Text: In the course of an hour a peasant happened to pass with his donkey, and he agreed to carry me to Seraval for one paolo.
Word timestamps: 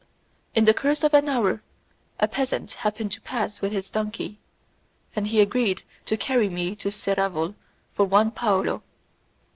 In 0.55 0.65
the 0.65 0.73
course 0.73 1.03
of 1.03 1.13
an 1.13 1.29
hour 1.29 1.61
a 2.19 2.27
peasant 2.27 2.71
happened 2.81 3.11
to 3.11 3.21
pass 3.21 3.61
with 3.61 3.71
his 3.71 3.87
donkey, 3.91 4.39
and 5.15 5.27
he 5.27 5.39
agreed 5.39 5.83
to 6.07 6.17
carry 6.17 6.49
me 6.49 6.75
to 6.77 6.89
Seraval 6.89 7.53
for 7.93 8.05
one 8.07 8.31
paolo. 8.31 8.81